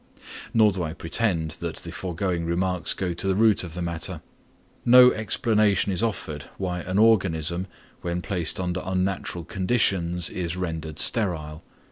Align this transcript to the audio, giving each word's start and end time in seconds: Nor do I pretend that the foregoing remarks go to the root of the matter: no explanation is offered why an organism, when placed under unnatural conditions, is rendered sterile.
Nor 0.51 0.71
do 0.71 0.81
I 0.81 0.93
pretend 0.93 1.51
that 1.61 1.75
the 1.75 1.91
foregoing 1.91 2.43
remarks 2.43 2.95
go 2.95 3.13
to 3.13 3.27
the 3.27 3.35
root 3.35 3.63
of 3.63 3.75
the 3.75 3.83
matter: 3.83 4.21
no 4.83 5.11
explanation 5.13 5.91
is 5.91 6.01
offered 6.01 6.45
why 6.57 6.79
an 6.79 6.97
organism, 6.97 7.67
when 8.01 8.23
placed 8.23 8.59
under 8.59 8.81
unnatural 8.83 9.43
conditions, 9.45 10.27
is 10.31 10.57
rendered 10.57 10.97
sterile. 10.97 11.63